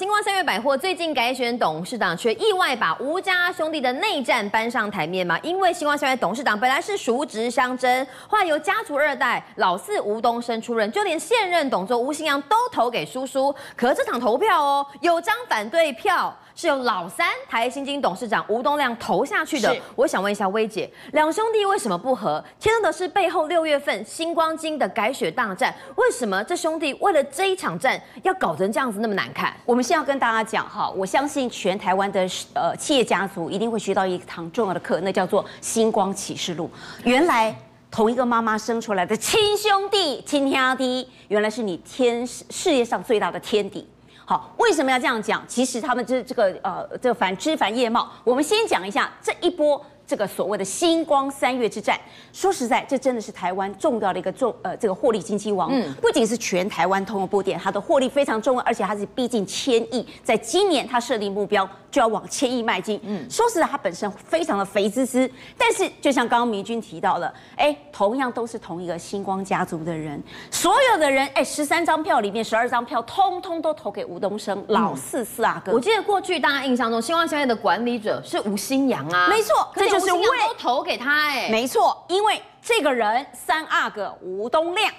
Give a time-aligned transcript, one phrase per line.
[0.00, 5.38] 星光三越百货最近改选董事长，却意外把吴家兄弟的内战搬上台面吗？
[5.42, 13.54] 因为星光三越董事长本来是叔侄相争，后来由家族二代老四吴东升出任，就连现任董座吴新阳都投给叔叔。
[13.76, 16.34] 可这场投票哦，有张反对票。
[16.54, 19.74] 是由老三台新金董事长吴东亮投下去的。
[19.96, 22.42] 我想问一下薇姐，两兄弟为什么不和？
[22.58, 25.74] 牵扯的是背后六月份星光金的改选大战。
[25.96, 29.52] 为什么这兄弟为了这一场战要搞成这样子那么难看？
[29.64, 32.20] 我们先要跟大家讲哈，我相信全台湾的
[32.54, 36.70] 呃企业家族一定会学到一堂重要的课，那叫做星光启示录。
[37.04, 37.54] 原来
[37.90, 43.88] 同一个妈妈生出来的亲兄弟亲兄弟，原来是你天世界上最大的天敌。
[44.30, 45.42] 好，为什么要这样讲？
[45.48, 48.08] 其实他们这这个呃，这个反枝繁叶茂。
[48.22, 49.84] 我们先讲一下这一波。
[50.10, 51.96] 这个所谓的星光三月之战，
[52.32, 55.70] 说实在，这真的是台湾重要的一个重呃这个获利经济王。
[55.72, 63.00] 嗯，不仅是全台湾通用布点，它的获利非常重要，而且它是逼近千亿，在今年它设定目标就要往千亿迈进。
[63.04, 75.70] 嗯，说实在，它本身非常的肥滋滋，但是就像刚刚明君提到了，哎，同样都是同一个星光家族的人，所有的人，哎，十三张票里面十二张票，通通都投给吴东升老四四阿哥。
[75.70, 79.99] 我记得过去大家印象中，星光三越的管理者是吴新阳啊，没错，这就。
[80.00, 84.92] 是为都投给他哎，没错，因为这个人三阿哥吴东亮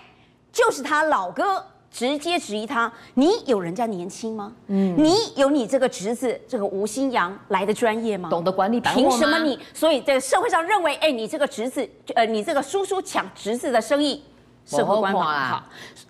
[0.51, 4.53] 就是他老哥，直接质疑他：你有人家年轻吗？
[4.67, 8.29] 嗯，你有你这个侄子这个吴新阳来的专业吗？
[8.29, 8.79] 懂得管理？
[8.79, 9.59] 凭什么你？
[9.73, 14.23] 所以这个社会上认为，哎，你这个侄子，呃，你这个叔叔抢侄子的生意，
[14.65, 15.63] 社会观感好。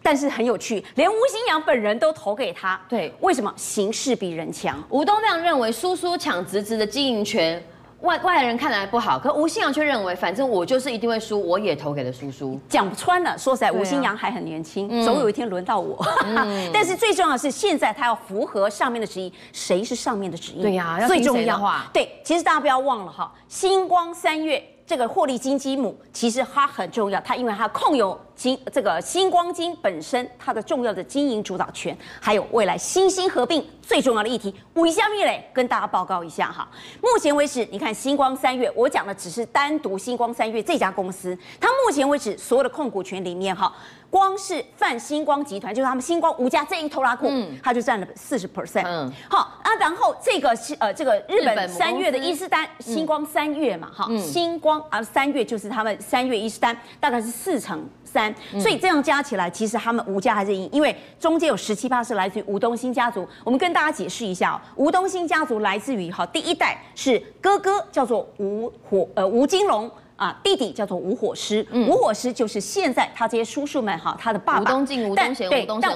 [0.03, 2.80] 但是很有趣，连吴新阳本人都投给他。
[2.89, 3.53] 对，为什么？
[3.56, 4.84] 形势比人强。
[4.89, 7.64] 吴东亮认为叔叔抢侄子的经营权。
[8.02, 12.60] 外外人看来不好，可吴新阳却认为，反正我就是一定会输，我也投给了叔叔。
[12.68, 16.04] 讲穿了，说实在，啊、吴新阳还很年轻，嗯、总有一天轮到我。
[16.26, 20.62] 嗯、 但是最重要的是，现在他要符合上面的旨意，谁是上面的旨意？
[20.62, 28.20] 对呀、啊，最重要的话，对，其实大家不要忘了哈，星光三月这个获利金鸡母，其实它很重要，它因为它控有。
[28.41, 35.47] 新这个星光金本身它的重要的经营主导权，还有未来新兴合并最重要的议题，五一下面嘞？
[35.53, 36.68] 跟大家报告一下哈。
[37.03, 43.72] 目前为止，你看星光三月，我讲的只是单独星光三月这家公司，它目前为止所有的控股权里面哈，
[44.09, 50.50] 光是泛星光集团，就是他们星光吴家这一拖拉库，嗯，它就占了四十 percent，嗯，好啊，然后这个
[50.80, 57.88] 呃这个日本三月的伊势丹，星光三月嘛，哈，星光啊三月就是他们三月伊势丹，大概是四成。
[58.12, 63.28] 三，所以这样加起来，其实他们吴家还是赢，因为中间有十七趴是来自于吴东兴家族。
[63.44, 69.90] 我们跟大家解释一下，吴东兴家族来自于哈第一代是哥哥叫做吴火呃吴金龙。
[70.22, 74.62] 啊，弟弟叫做吴火狮，嗯、吴火狮就是现在他这些叔叔们哈，他的爸爸。
[74.62, 75.50] 吴东进、吴东贤、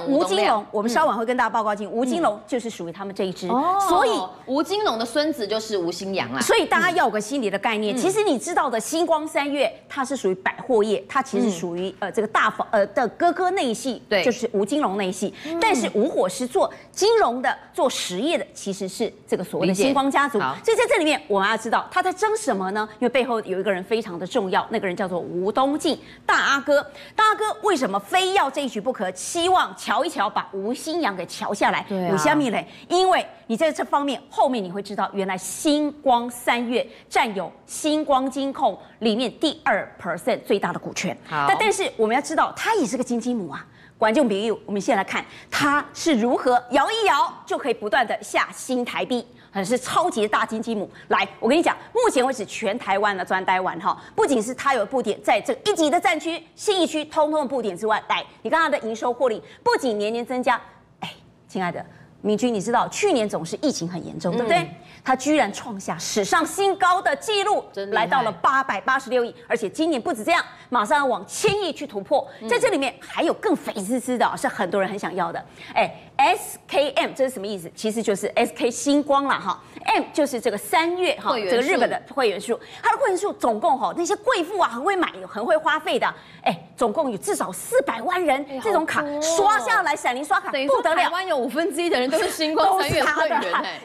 [0.08, 4.10] 吴金龙，我们稍晚会跟大家报告进，吴金龙就是属于他们这一支，嗯、所以
[4.46, 6.40] 吴金龙的孙子就是吴新阳啦。
[6.40, 15.32] 所以大家要有个心理的概念，嗯、其实你知道的，星光三月它是属于百货业，它其实属于、嗯、呃这个大房呃的哥哥那一系，对，就是吴金龙那一系。
[15.44, 20.40] 嗯、但是吴火狮做金融的、做实业的，其实是这个所谓的星光家族。
[20.64, 22.88] 所以在这里面，我们要知道他在争什么呢？
[22.98, 26.82] 因为背后有一个人非常的重要，那个人叫做吴东进，大阿哥。
[27.14, 29.10] 大阿哥为什么非要这一局不可？
[29.12, 31.84] 期望瞧一瞧，把吴新阳给瞧下来。
[31.88, 32.16] 对啊。
[32.16, 32.66] 虾米嘞？
[32.88, 41.16] 因为你在这方面后面你会知道，原来星光三月占有星光金控里面第二 percent 最大的股权。
[41.26, 41.46] 好。
[41.48, 43.66] 但但是我们要知道，他也是个金鸡母啊。
[43.98, 49.26] 观众朋友，我们先来看他是如何摇一摇就可以不断的下新台币。
[49.50, 60.60] 很是超级的大金鸡母，来，我跟你讲，目前为止全台湾的专呆完哈，不仅是它有布点在这一级的战区、新义区，通通的布点之外，来，你看它的营收获利不仅年年增加，
[61.00, 61.10] 哎，
[61.48, 61.82] 亲爱的
[62.20, 64.70] 明君，你知道去年总是疫情很严重，对不对？
[65.06, 75.94] 它居然创下史上新高的记录，来到了八百八十六亿，而且今年不止这样，马上要往千亿去突破，在这里面还有更肥滋滋的，是很多人很想要的，哎。
[76.16, 77.70] SKM 这是什么意思？
[77.74, 86.06] 其实就是 SK 星光啦哈，M 就是这个三月哈，这个日本的会员数，它的会员数总共哈，那些贵妇啊很会买、很会花费的，
[86.42, 90.96] 哎，总共有至少四百万人，这种卡刷下来，闪灵刷卡不得了。
[90.96, 93.42] 台湾有五分之一的人都是星光 三越会员，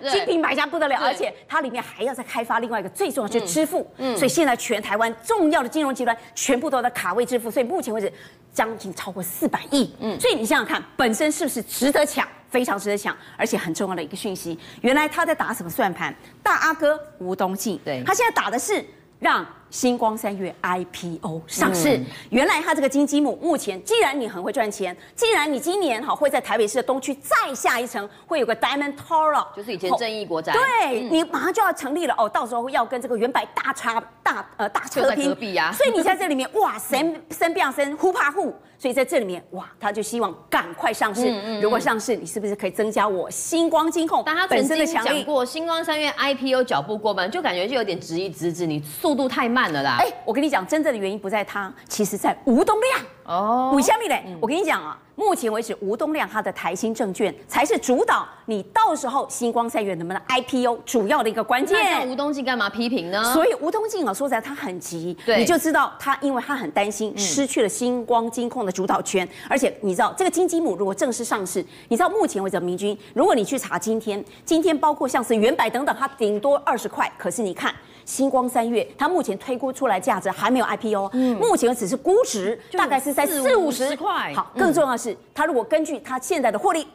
[0.10, 3.86] 精品买家不得了，而且它里面还要再开发另外一个最重要就是支付，
[4.16, 8.12] 所以现在全台湾重要的金融集团全部都在卡位支付，所以目前为止
[8.54, 12.21] 将近超过四百亿，嗯，所以你想想看，本身是不是值得抢？
[12.52, 16.14] 非常值得抢，而且很重要的一个讯息，原来他在打什么算盘？
[16.44, 18.86] 大阿哥吴东进，对，他现在打的是
[19.20, 41.30] 让新光三月 IPO 上市，嗯、原来它这个金积母目前，既然你很会赚钱，既然你今年哈会在台北市的东区再下一层会有个 Diamond Tower，就是以前正义国宅，对、嗯、你马上就要成立了哦，到时候要跟这个原百大差大呃大车拼，隔壁啊、所以你在这里面哇， 神生变生呼怕呼，所以在这里面哇，他就希望赶快上市。
[41.30, 44.22] 嗯嗯、如果上市，你是不是可以增加我星光金控？
[44.26, 45.08] 但他本身的强力？
[45.08, 49.61] 讲过星光三月 IPO 脚步过慢，就感觉就有点质疑直指你速度太慢。
[49.62, 49.98] 慢了啦！
[50.00, 53.72] 哎，我跟你讲，真正的原因不在他，其实在吴东亮哦。
[53.76, 54.24] 为什么嘞？
[54.40, 61.78] 我跟你讲啊，目前为止，吴东亮他的台新证券才是主导你到时候星光三元能不能 IPO 主要的一个关键。
[61.80, 63.24] 那吴东进干嘛批评呢？
[63.34, 77.72] 所以吴东进啊，说实在他很急，对你就知道他，因为他很担心失去了星光金控的主导权，嗯、而且你知道这个金鸡母如果正式上市，你知道目前为止，明君，如果你去查今天，今天包括像是元百等等，它顶多二十块，可是你看。
[78.12, 84.34] 新光三月，它目前推估出来价值还没有 IPO，嗯，目前只是估值大概是在四五十块。
[84.34, 86.86] 好，更重要的是，它如果根据它现在的获利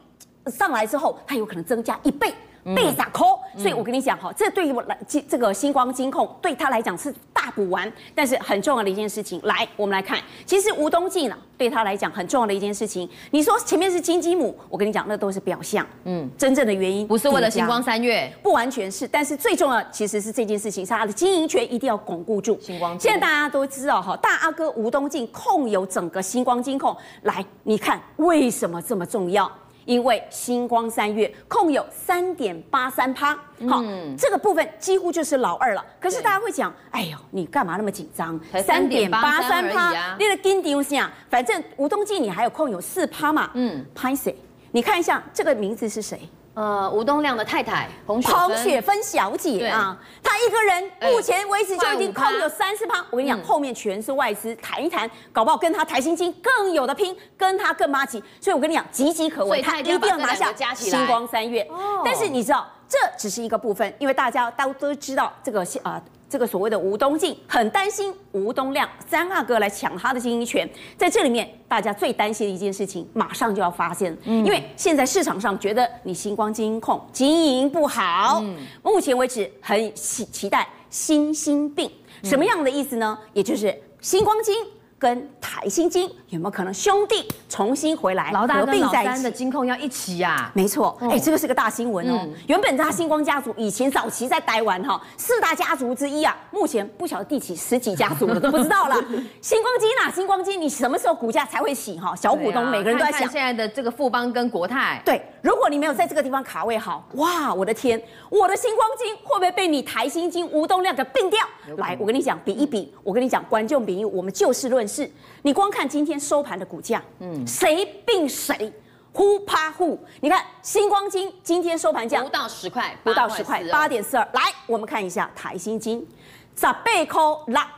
[0.49, 2.35] 上来之后，它有可能增加一倍。
[2.75, 22.61] 被砸扣，所以我跟你讲哈，这对于我来这这个星光金控对他来讲是大补完，但是很重要的一件事情，来我们来看，其实吴东进呢对他来讲很重要的一件事情，你说前面是金鸡母，我跟你讲那都是表象，嗯，真正的原因不是为了星光三月，不完全是，但是最重要其实是这件事情，是他的经营权一定要巩固住。
[22.61, 29.51] 星光现在大家都知道哈，大阿哥吴东进控有整个星光金控，来你看为什么这么重要？
[29.87, 33.35] 因为星光三月控有三点八三趴，
[33.69, 33.83] 好，
[34.19, 35.85] 这个部分几乎就是老二了。
[35.99, 38.39] 可是大家会讲，哎呦，你干嘛那么紧张？
[38.63, 43.51] 三点八三趴，你的金丢下，反正吴东进你还有控有四趴嘛。
[43.55, 44.37] 嗯，拍谁？
[44.73, 46.21] 你看一下这个名字是谁？
[46.57, 53.05] 呃，吴东亮的太太洪雪彭雪芬小姐啊，她一个人目前为止就已经控有三十趴。
[53.11, 58.25] 我跟你讲，后面全是外资，谈一谈，搞不好跟他台新金更有的拼，跟他更妈吉。
[58.41, 61.69] 所以我跟你讲，岌岌可危，他一定要拿下星光三月。
[62.03, 66.01] 但是你知道，这只是一个部分，因为大家都都知道这个啊。
[66.29, 78.43] 这个所谓的吴东进很担心吴东亮三阿哥来抢他的经营权，在这里面，大家最担心的一件事情马上就要发现，因为现在市场上觉得你星光金控经营不好，
[78.83, 81.91] 目前为止很期期待新兴病，
[82.23, 83.19] 什么样的意思呢？
[83.33, 84.55] 也就是星光金。
[84.99, 89.23] 跟台新金有没有可能兄弟重新回来合并在一起？
[89.23, 90.51] 的金控要一起呀？
[90.55, 92.27] 没错，哎，这个是个大新闻哦。
[92.47, 98.97] 原本他星光家族以前早期在台湾哈四大家族之一啊，目前不晓得第几十几家族了都不知道了。
[99.43, 102.17] 星光金啊，星光金，你什么时候股价才会起哈？
[102.17, 103.21] 小股东每个人都在想。
[103.31, 111.41] 现在的这个富邦跟国泰，对，如果你没有在这个地方卡位好，哇，我的天，我的星光金会不会被你台新金吴东亮给并掉？
[111.77, 114.86] 来，我跟你讲，比一比，我跟你讲，观众比一，我们就事论。
[114.87, 115.11] 是，
[115.43, 118.73] 你光看今天收盘的股价，嗯，谁并谁，
[119.13, 119.99] 呼怕呼。
[120.21, 124.29] 你看星光金今天收盘价不到十块，不到十块，八点四二。
[124.35, 126.07] 来，我们看一下台新金，
[126.55, 127.71] 十倍扣啦，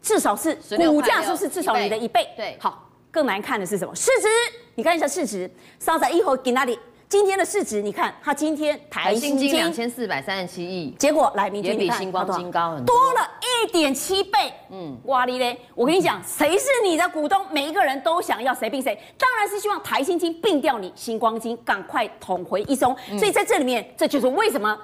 [0.00, 2.28] 至少是股价是不是至少你的一倍？
[2.36, 3.94] 对，好，更难看的是什么？
[3.94, 4.28] 市值，
[4.74, 6.78] 你看一下市值，上在一号给那里。
[7.12, 14.50] 今天的市值，你看它今天台新金两千四百三十七亿，结果来明天也比星光金高很多，多了一点七倍。
[14.70, 15.60] 嗯，哇哩嘞！
[15.74, 17.44] 我跟你讲，谁是你的股东？
[17.50, 22.96] 每一个人都想要谁并谁，当然是希望台新金并掉你星光金，赶快捅回一中。
[23.18, 24.78] 所以在这里面，这就是为什么。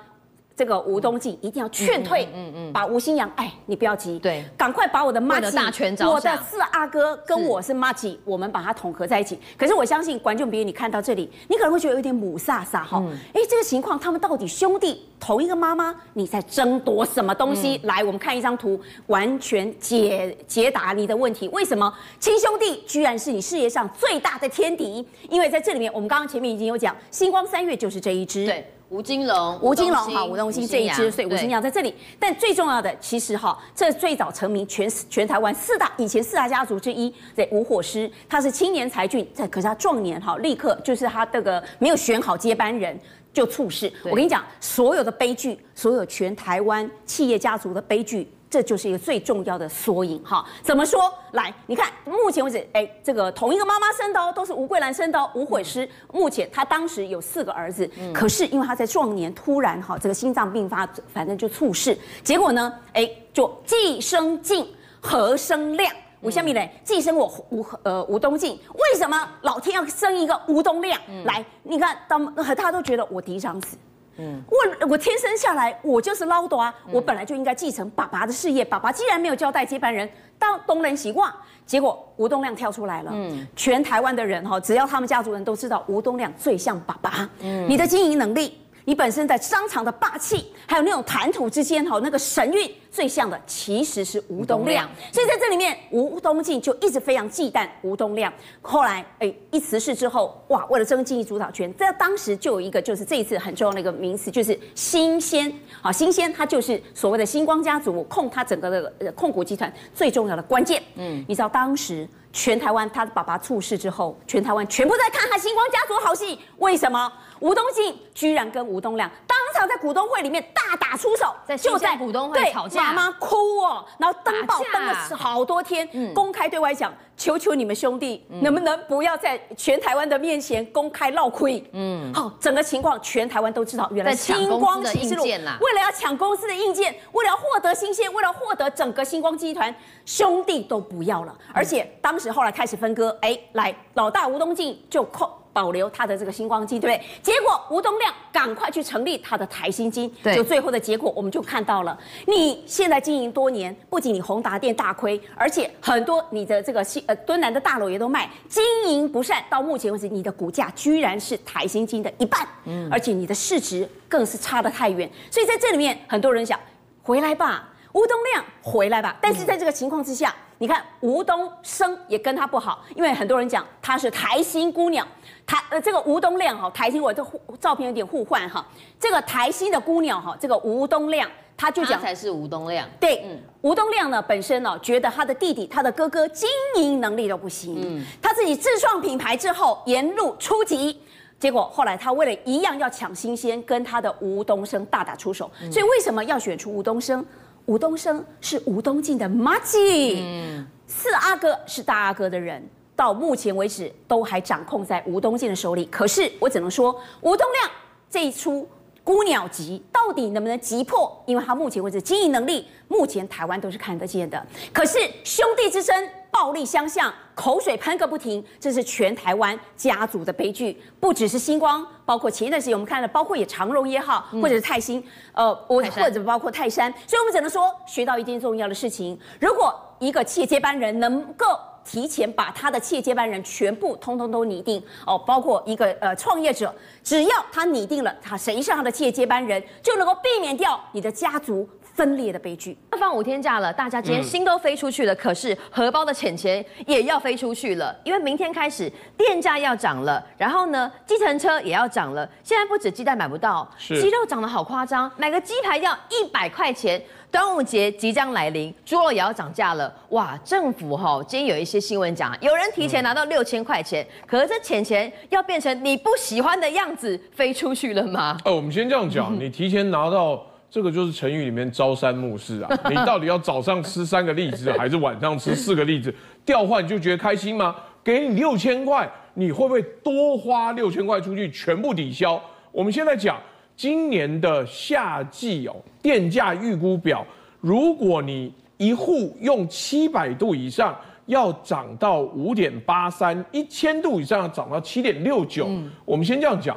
[0.58, 5.56] 这个吴东进一定要劝退，嗯嗯，嗯把吴新阳，哎，你不要急，对，赶快把我的妈吉，
[6.04, 9.38] 我的四阿哥跟我是妈吉，我们把它统合在一起。
[9.56, 13.00] 可是我相信观众朋友，你看到这里，你可能会觉得有点雾煞煞哈，
[13.32, 17.76] 哎、嗯，这个情况，他们到底兄弟同一个妈妈，你在争夺什么东西？
[17.84, 21.46] 嗯、来，我们看一张图，完全解解答你的问题。
[21.50, 25.06] 为什么亲兄弟居然是你事业上最大的天敌？
[25.30, 28.44] 因为在这里面，我们刚刚前面已经有讲，星光三月就是这一支。
[28.44, 28.68] 对。
[28.90, 31.94] 吴金龙、吴金龙哈、吴东兴这一支，所以吴金阳在这里。
[32.18, 42.98] 但最重要的，其实哈，这最早成名全全台湾四大以前四大家族之一，对吴火狮，他是青年才俊，在可是他壮年哈，立刻就是他这个没有选好接班人
[43.30, 43.92] 就猝死。
[44.04, 48.26] 我跟你讲，所有的悲剧，所有全台湾企业家族的悲剧。
[48.50, 50.44] 这就是一个最重要的缩影哈。
[50.62, 51.12] 怎么说？
[51.32, 55.30] 来，你看，目前为止，哎，这个同一个妈妈生的哦，都是吴桂兰生的哦。
[55.34, 61.96] 吴悔师目前他当时有四个儿子，嗯、可是因为他在壮年突然哈，这个心脏病发，反正就猝逝。
[62.24, 64.66] 结果呢，哎，就既生静，
[65.00, 65.92] 何生亮？
[66.20, 71.00] 吴下面呢，既生我吴呃吴东进，为什么老天要生一个吴东亮？
[71.08, 73.76] 嗯、来，你看，当他都觉得我嫡长子。
[74.18, 78.64] 嗯，我我天生下来我就是唠叨啊，我本来就应该继承爸爸的事业。
[78.64, 80.08] 爸爸既然没有交代接班人，
[80.38, 81.32] 当东人习惯，
[81.64, 83.10] 结果吴东亮跳出来了。
[83.14, 87.28] 嗯，全台湾的人哈，只要他们家族人都知道吴东亮最像爸爸。
[87.40, 88.58] 嗯，你的经营能力。
[88.84, 94.88] 你本身在商场的霸气，还有那种谈吐之间哈，那个神韵最像的其实是吴东亮。
[95.12, 98.32] 所以在这里面，吴东进就一直非常忌惮吴东亮。
[98.62, 105.52] 后来哎，一辞世之后，哇，为了争经济主导权，在当时就有一个就是这一次很重要的一个名词，就是新鲜。
[105.80, 110.82] 好，新鲜，它就是所谓的星光家族控它整个的控股集团最重要的关键。
[110.96, 117.12] 嗯，你知道当时全台湾他的爸爸猝逝之后，全台湾全部在看他星光家族好戏，为什么？
[117.40, 131.62] 吴东进居然跟吴东亮当场在股东会里面大打出手，就在股东会吵架，妈妈哭哦，然后登报登了好多天，公开对外讲，求求你们兄弟，能不能不要在全台湾的面前公开闹亏？
[131.72, 139.74] 嗯，好，整个情况全台湾都知道，原来星光启示录为了要抢公司的硬件，为了要获得新鲜，为了获得整个星光集团，
[140.04, 145.37] 兄弟都不要了，而且当时后来开始分割，哎，来老大吴东进就扣。
[145.52, 147.06] 保留他的这个星光金，对不对？
[147.22, 151.98] 结果吴东亮赶快去成立他的台新金，对，就最后的结果我们就看到了。
[152.26, 159.44] 你现在经营多年，不仅你宏达店大亏，而且很多你的这个新呃敦南的大楼也都卖，经营不善。
[159.50, 165.10] 到目前为止，你的股价居然是台新金的一半，嗯，而且你的市值更是差得太远。
[165.30, 166.58] 所以在这里面，很多人想
[167.02, 169.16] 回来吧，吴东亮回来吧。
[169.20, 175.06] 但是在这个情况之下，嗯、你看吴东升也跟他不好，因为很多人讲他是台新姑娘。
[175.46, 177.24] 台呃，这个吴东亮哈，台新我这
[177.58, 178.66] 照片有点互换哈。
[179.00, 182.86] 这个台新的姑娘哈，这个吴东亮他就讲他才是吴东亮。
[183.00, 191.00] 对，嗯、吴东亮呢本身呢觉得他的弟弟、他的哥哥经营能力都不行，嗯，他自己自创品牌之后沿路出击，
[191.40, 195.50] 结果后来他为了一样要抢新鲜，跟他的吴东升大打出手。
[195.62, 197.24] 嗯、所以为什么要选出吴东升？
[197.68, 202.66] 吴东升是吴东进的麻吉，嗯，四阿哥是大阿哥的人。
[202.96, 207.70] 到目前为止都还掌控在吴东进的手里，可是我只能说，吴东亮
[208.10, 208.66] 这一出
[209.04, 211.22] 孤鸟集到底能不能击破？
[211.26, 214.44] 因为他目前为止经营能力，目前台湾都是看得见的。
[214.72, 220.82] 可是兄弟之争，暴力相向，口水喷个不停，这是全台湾家族的悲剧。
[220.98, 231.44] 不只是星光，包括前一段时间我们看了，包括也长荣也好，或者是泰兴，呃，我或者包括泰山，所以我们只能说学到一件重要的事情：如果一个企业接班人能够。
[231.84, 241.66] 提前把他的企业接班人全部通通都拟定哦，包括一个呃创业者，只要他拟定了他谁是他的企业接班人，就能够避免掉你的家族
[241.98, 242.78] 分裂的悲剧。
[242.96, 252.28] 放五天假了，大家今天心都飞出去了，嗯、可是荷包的钱钱也要飞出去了，因为明天开始电价要涨了，然后呢，计程车也要涨了。
[252.44, 257.02] 现在不止鸡蛋买不到，是鸡肉涨得好夸张，买个鸡排要一百块钱。
[257.30, 259.92] 端午节即将来临，猪肉也要涨价了。
[260.10, 268.38] 哇，政府哈，今天有一些新闻讲，有人提前拿到六千块钱，嗯、可是这钱钱要变成你不喜欢的样子飞出去了吗？
[268.46, 276.14] 哦，我们先这样讲，你提前拿到这个就是成语里面朝三暮四啊， 你到底要早上吃三个栗子，还是晚上吃四个栗子？
[276.44, 277.74] 调换就觉得开心吗？
[278.04, 282.40] 给你六千块，你会不会多花六千块出去全部抵消？
[282.72, 283.38] 我们现在讲。
[283.76, 287.24] 今年的夏季哦，电价预估表，
[287.60, 295.70] 如果你一户用七百度以上，要涨到五点八三；一千度以上要涨到七点六九。
[296.04, 296.76] 我们先这样讲，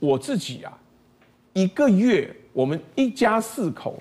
[0.00, 0.76] 我自己啊，
[1.52, 4.00] 一个月我们一家四口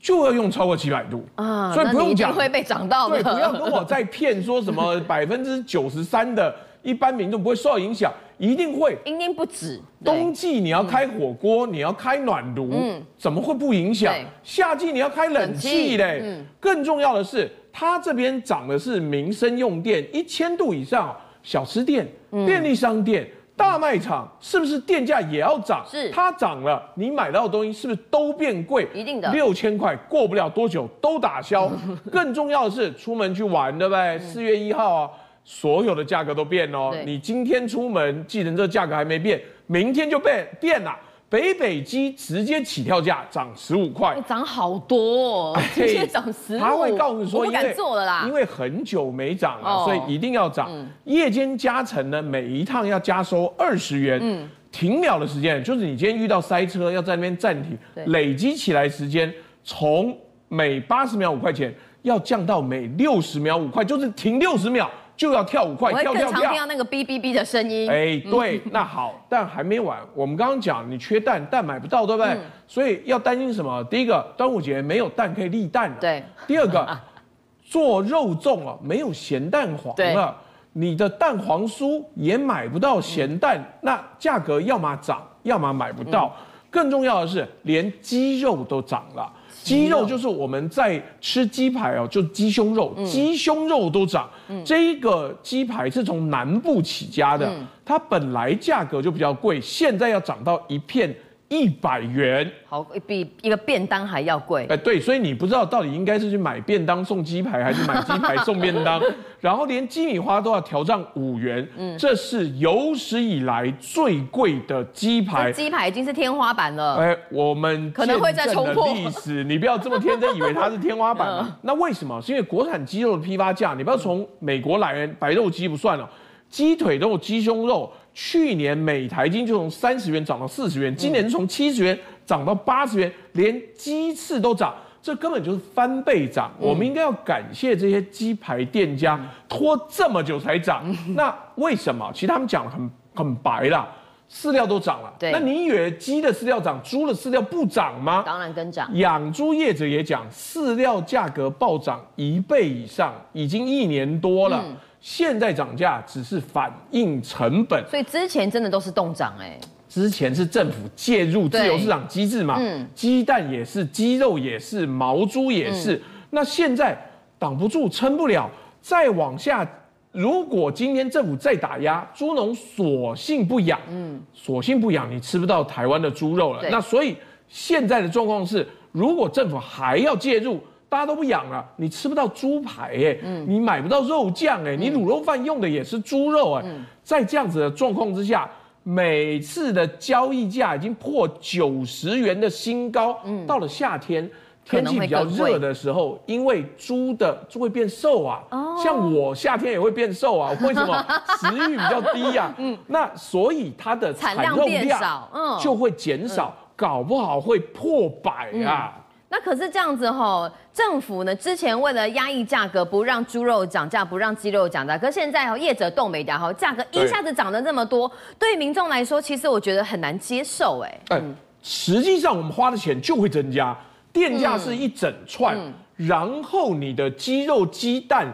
[0.00, 3.22] 就要用超过七百度啊，所以不用讲会被涨到的。
[3.22, 8.12] 对，不要跟我再骗说什么 百分之九十三的一般民众不会受到影响。
[8.38, 9.80] 一定会，一定不止。
[10.04, 14.14] 冬季你要开火锅，嗯、你要开暖炉，嗯、怎么会不影响？
[14.44, 16.20] 夏季你要开冷气嘞。
[16.22, 21.12] 嗯、更重要的是，它这边涨的是民生用电，一千度以上，
[21.42, 23.28] 小吃店、嗯、便利商店、
[23.58, 25.84] 大卖场，是不是电价也要涨？
[25.86, 28.88] 是，它涨了，你买到的东西是不是都变贵？
[28.94, 31.70] 一定的，六千块过不了多久都打消。
[32.10, 34.18] 更重要的是，出门去玩，对不对？
[34.20, 35.10] 四、嗯、月一号啊。
[35.50, 40.94] 所有的价格都变哦，你今天出门，计程车价格还没变，明天就变变了。
[41.30, 46.58] 北北基直接起跳价涨十五块，涨好多，哦，直接涨十五。
[46.58, 50.68] 他会告诉说，不敢做了啦，因为很久没涨了，哦、所以一定要涨。
[50.70, 54.18] 嗯、夜间加成呢，每一趟要加收二十元。
[54.22, 59.30] 嗯，停秒的时间就是你今天遇到塞车要在那边暂停，对累积起来时间
[59.62, 60.16] 从
[60.48, 64.90] 每八十秒五块钱要降到每六十秒五块，就是停六十秒。
[65.18, 66.30] 就要跳五块，跳跳跳。
[66.30, 67.90] 常听到那个哔哔哔的声音。
[67.90, 69.98] 哎，对，那好， 但还没完。
[70.14, 72.38] 我们刚刚讲你缺蛋，蛋买不到，对不对？
[72.68, 73.82] 所以要担心什么？
[73.90, 75.96] 第一个，端午节没有蛋可以立蛋了。
[76.00, 76.22] 对。
[76.46, 76.86] 第二个，
[77.68, 80.36] 做肉粽啊，没有咸蛋黄了，
[80.72, 86.32] 你的蛋黄酥也买不到咸蛋，那价格要么涨，要么买不到。
[86.70, 89.32] 更重要的是，连鸡肉都涨了。
[89.62, 94.28] 鸡肉就是我们在吃鸡排哦，就鸡胸肉，鸡胸肉都涨。
[94.64, 97.52] 这一个鸡排是从南部起家的，
[97.84, 101.14] 它本来价格就比较贵，现在要涨到一片。
[101.48, 104.66] 一百元，好，比一个便当还要贵。
[104.68, 109.00] 哎，对，所以你不知道到底应该是去买便当送鸡排，还是买鸡排送便当。
[109.40, 115.50] 然后连鸡米花都要调涨五元，嗯，这是有史以来最贵的鸡排。
[115.50, 116.96] 鸡排已经是天花板了。
[116.96, 121.46] 哎，我们可能会再冲破历史，你不要这么天真以为它是天花板了。
[121.48, 122.20] 嗯、那为什么？
[122.20, 126.06] 是因为国产鸡肉的批发价，你不要从美国来，白肉鸡不算了，
[126.50, 127.90] 鸡腿肉、鸡胸肉。
[128.20, 131.96] 去年每台金就从三十元涨到四十元，今年从七十元
[132.26, 136.50] 涨到八十元，连鸡翅都涨，这根本就是翻倍涨。
[136.58, 139.16] 我们应该要感谢这些鸡排店家
[139.48, 140.84] 拖这么久才涨。
[141.14, 142.10] 那为什么？
[142.12, 143.86] 其实他们讲的很很白啦，
[144.28, 145.14] 饲料都涨了。
[145.16, 148.24] 对，那你以为鸡的饲料涨，猪的饲料不涨吗？
[148.26, 148.90] 当然跟涨。
[148.96, 154.64] 养猪业者也讲，饲料价格暴涨一倍以上，已经一年多了。
[155.08, 159.58] 现在涨价只是反映成本，所以之前真的都是冻涨哎。
[159.88, 165.94] 之前是政府介入自由市场机制嘛，嗯，鸡蛋也是，鸡肉也是，毛猪也是。
[165.94, 166.94] 嗯、那现在
[167.38, 168.50] 挡不住，撑不了，
[168.82, 169.66] 再往下，
[170.12, 176.62] 如果今天政府再打压，猪农索性不养，嗯，索性不养，你吃不到台湾的猪肉了。
[176.70, 177.16] 那所以
[177.48, 180.60] 现在的状况是，如果政府还要介入。
[180.88, 188.48] 大家都不养了，你吃不到猪排哎，嗯、你买不到肉酱哎，嗯、你卤肉饭用的也是猪肉哎，嗯、在这样子的状况之下，
[188.84, 193.18] 每次的交易价已经破九十元的新高。
[193.24, 194.30] 嗯、到了夏天，
[194.64, 198.42] 天气比较热的时候，因为猪的就会变瘦啊。
[198.50, 201.04] 哦、像我夏天也会变瘦啊， 为什么？
[201.38, 202.54] 食欲比较低呀、啊。
[202.56, 205.28] 嗯、那所以它的产肉量
[205.60, 208.94] 就会减少，嗯、搞不好会破百啊。
[208.96, 214.96] 嗯那可是这样子吼，政府呢之前为了压抑价格，不让猪肉涨价，不让鸡肉涨价。
[214.96, 221.00] 可是现在哦业者动没掉哈，价格一下子涨了这么多，对于民众来说，其实我觉得很难接受哎。
[221.10, 221.22] 哎，
[221.62, 223.76] 实际上我们花的钱就会增加，
[224.14, 228.26] 电价是一整串，嗯嗯、然后你的鸡肉、鸡蛋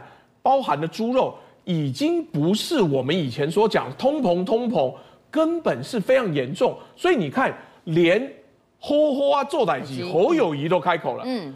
[0.42, 4.94] 包含的猪肉，已经不是我们以前所讲的通膨，通膨
[5.28, 6.78] 根本是非常严重。
[6.94, 7.52] 所以你看，
[7.82, 8.32] 连。
[8.86, 11.24] 吼吼啊，做代志，侯友谊都开口了。
[11.26, 11.54] 嗯，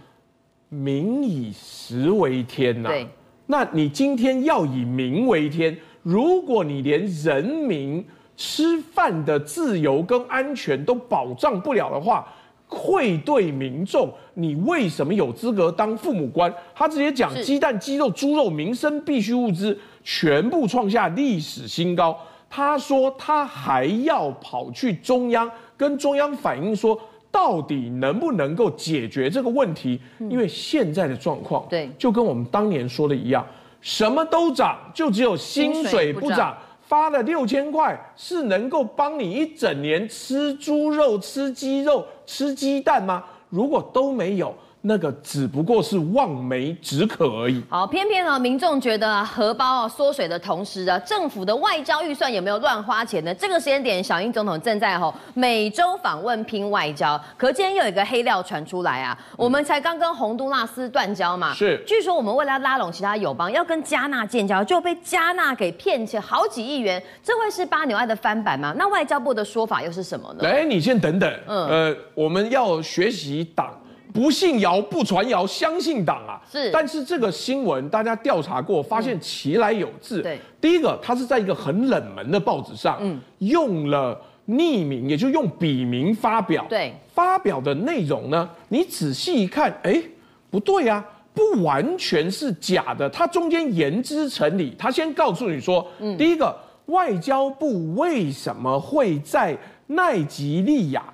[0.71, 2.93] 民以食为天呐、啊。
[2.93, 3.07] 对，
[3.49, 8.03] 那你今天要以民为天，如果你连人民
[8.35, 12.27] 吃饭的自由跟安全都保障不了的话，
[12.67, 16.51] 愧对民众，你为什么有资格当父母官？
[16.75, 22.19] 他直接讲，鸡蛋、鸡肉、猪肉，民生必需物资全部创下历史新高。
[22.49, 26.99] 他说他还要跑去中央跟中央反映说。
[27.31, 30.01] 到底能不能够解决这个问题？
[30.19, 33.47] 因为现在的状况，对，就跟我们当年说的一样，
[33.81, 36.57] 什么都涨，就只有薪水不涨。
[36.81, 43.23] 发了六千块，是能够帮你一整年吃猪肉、吃鸡肉、吃鸡蛋吗？
[43.51, 44.55] 如果都没有。
[44.81, 47.63] 那个只不过是望梅止渴而已。
[47.69, 53.35] 好，偏偏呢，民众觉得荷包啊缩水的同时啊，政府的外交预算有没有乱花钱呢？
[53.35, 57.21] 这个时间点，小英总统正在吼美洲访问拼外交。
[57.37, 61.83] 可今天又有一个黑料传出来啊，嗯、我们才刚跟洪都拉斯断交嘛，是。
[61.85, 68.73] 据说我们为了拉拢其他友邦，要跟加纳建交，就被加纳给骗钱好几亿元，这会是巴纽案的翻版吗？
[68.79, 70.49] 那外交部的说法又是什么呢？
[70.49, 73.75] 哎，你先等等，嗯，呃，我们要学习党。
[74.19, 76.43] 不信谣，不传谣，相信党啊！
[76.51, 80.21] 是，但是这个新闻大家调查过，发现其来有自。
[80.21, 86.67] 对，第一个，他是在一个很冷门的报纸上，嗯，用了匿名，也就用笔名发表。
[86.69, 90.03] 对，发表的内容呢，你仔细一看，哎，
[90.51, 94.75] 不对啊，不完全是假的，它中间言之成理。
[94.77, 96.53] 他先告诉你说，嗯，第一个，
[96.87, 101.05] 外交部为什么会在奈及利亚？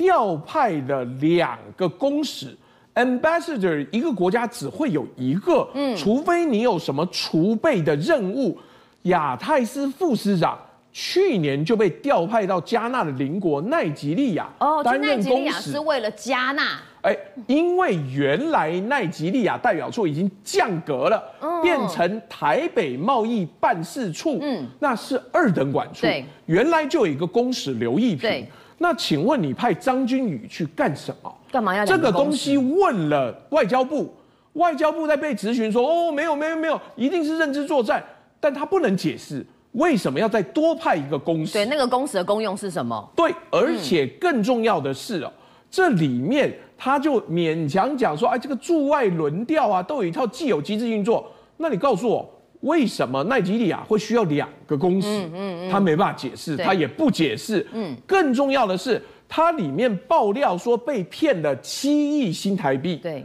[0.00, 2.56] 调派了两个公使
[2.94, 8.58] ，ambassador 一个国家只会有一个，嗯，除非你有什么储备的任务。
[9.02, 10.58] 亚太司副司长
[10.90, 16.80] 去年就被调派到加纳的邻国奈及利亚哦，担任公使，是为了加纳。
[17.02, 17.14] 哎，
[17.46, 26.02] 因为原来奈及利亚代表处已经降格了，哦、变成台北贸易办事处，嗯，那是二等管处。
[26.02, 28.46] 对，原来就有一个公使刘义平。
[28.80, 31.32] 对，那请问你派张君宇去干什么？
[31.52, 34.12] 干嘛要这个东西问了外交部，
[34.54, 38.02] 外交部在被质询说，哦，没有没有没有，一定是认知作战，
[38.40, 39.44] 但他不能解释。
[39.72, 41.52] 为什么要再多派一个公使？
[41.52, 43.08] 对，那个公使的功用是什么？
[43.14, 51.30] 对，而且更重要的是哦，嗯、这里面他就勉强讲说，哎，这个驻外轮调啊，都有一套既有机制运作。
[51.58, 52.28] 那你告诉我，
[52.60, 55.08] 为什么奈及利亚会需要两个公使？
[55.08, 57.66] 嗯嗯，嗯他没办法解释，他也不解释。
[57.72, 62.96] 嗯，更重要的是，它里面爆料说被骗了七亿新台币。
[62.96, 63.24] 对。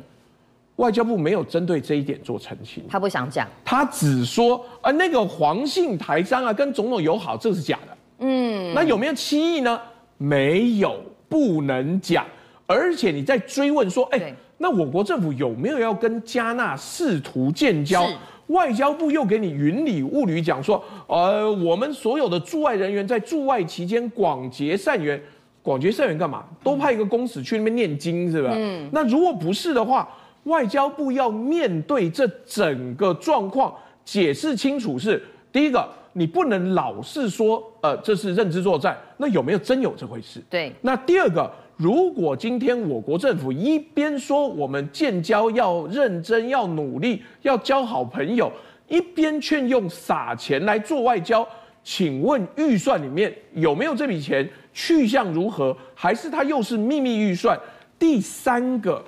[0.77, 7.97] 外交部没有针对这一点做澄清，他不想讲，他只说啊，那个黄姓台商啊，跟总统友好，这是假的。
[8.19, 9.79] 嗯，那有没有七亿呢？
[10.17, 12.25] 没有，不能讲。
[12.67, 18.05] 而且你在追问说，哎，那我国政府有没有要跟加纳试图建交？
[18.47, 25.21] 外交部又给你云里雾里讲说，呃，我们所有的驻外人员在驻外期间广结善缘，
[25.61, 26.45] 广结善缘干嘛？
[26.63, 28.51] 都派一个公使去那边念经是吧？
[28.53, 30.07] 嗯，那如果不是的话。
[30.45, 35.19] 外交部要面对这整个状况，解释清楚是
[35.51, 40.39] 第一个，你不能老是说，呃，这是认知作战，那有没有真有这回事？
[40.47, 40.71] 对。
[40.81, 48.51] 那第二个，如果今天我国政府一边说我们建交要认真、要努力、要交好朋友，
[48.87, 51.45] 一边却用撒钱来做外交，
[51.83, 54.49] 请问预算里面有没有这笔钱？
[54.73, 55.75] 去向如何？
[55.93, 57.59] 还是它又是秘密预算？
[57.99, 59.03] 第三个。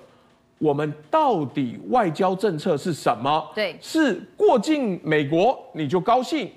[0.60, 3.48] 我们到底外交政策是什么？
[3.54, 6.50] 对，是过境美国你就高兴，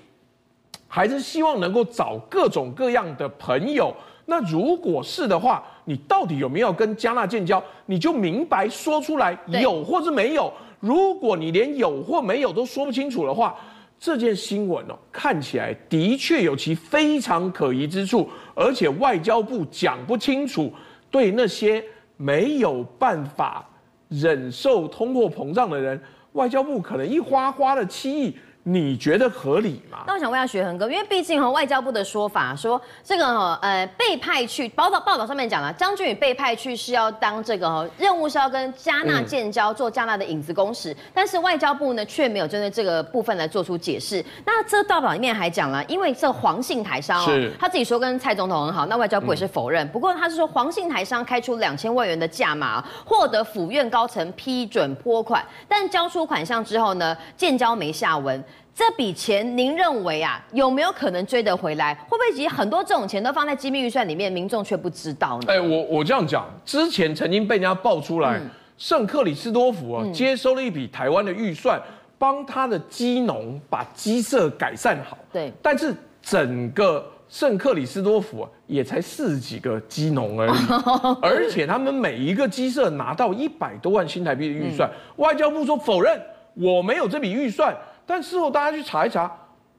[0.87, 3.95] 还是希望能够找各种各样的朋友？
[4.31, 7.61] 那如果是的话，你到底有没有跟加纳建交？
[7.85, 10.49] 你就明白说出来，有或是没有。
[10.79, 13.53] 如果你连有或没有都说不清楚的话，
[13.99, 20.71] 这件新闻哦，看起来的确有其非常可疑之处，而且外交部讲不清楚，
[21.11, 21.83] 对那些
[22.15, 23.67] 没有办法。
[24.07, 28.33] 忍受通货膨胀的人，外交部可能一花花了七亿。
[28.63, 30.03] 你觉得合理吗？
[30.05, 44.23] 那我想问一下学恒哥，因为毕竟哈外交部的说法说这个哈呃被派去报道报道上面讲了，张俊宇被派去是要当这个任务是要跟加纳建交，做加纳的影子公使，嗯、但是外交部呢却没有针对这个部分来做出解释。
[44.45, 49.83] 那这报道里面还讲了，因为这黄姓台商哦，他自己说跟蔡总统很好，那外交部也是否认。
[49.87, 58.43] 嗯、不过他是说黄姓台商开出两千万元的价码，获得府院高层批准拨款，但交出款项之后呢，建交没下文。
[58.73, 61.93] 这笔钱您认为啊，有没有可能追得回来？
[62.07, 65.45] 会不会其实很多这种钱都放在机密预算里面，民众却不知道呢？
[65.49, 68.39] 哎，我我这样讲，之前曾经被人家爆出来，
[68.77, 71.79] 圣、嗯、克里斯多福啊、嗯、接收了一笔台湾的预算，
[72.17, 75.17] 帮他的鸡农把鸡舍改善好。
[75.33, 80.51] 对，但是整个圣克里斯多福啊，也才四十几个鸡农而已，
[81.21, 86.19] 而且他们每一个鸡舍拿到一百多万新台币的预算，嗯、外交部说否认，
[86.55, 87.75] 我没有这笔预算。
[88.05, 89.31] 但事后大家去查一查，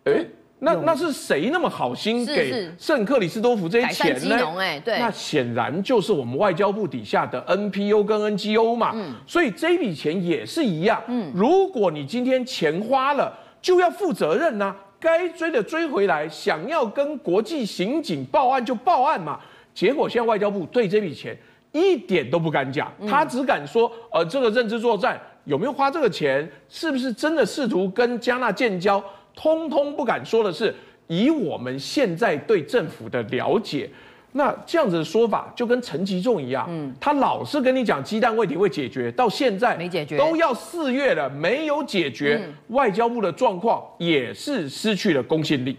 [0.05, 0.31] 哎、欸，
[0.61, 4.37] 那那是谁那么好心给圣克里斯多福这些钱呢？
[4.59, 8.93] 哎，对，那显然就是我们外交部底下的 NPO 跟 NGO 嘛。
[8.95, 11.03] 嗯，所以这笔钱也是一样。
[11.09, 19.41] 嗯，如果你今天钱花了，就要负责任呐、啊，该追的追回来，想要跟国际刑警报案就报案嘛。
[19.75, 21.37] 结果现在外交部对这笔钱
[21.73, 25.21] 一点都不敢讲，他只敢说，呃，这个认知作战。
[25.45, 26.49] 有没有花这个钱？
[26.69, 29.03] 是不是真的试图跟加纳建交？
[29.35, 30.73] 通通不敢说的是，
[31.09, 33.91] 以我们现在对政府的了解，
[34.33, 45.77] 那这样子的说法就跟陈吉仲一样，嗯，他老是跟你讲鸡蛋问题会解决，到现在没解决，都要四月了没有解决，嗯、外交部的状况也是失去了公信力。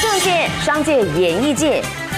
[0.00, 1.82] 政界、商界、演艺界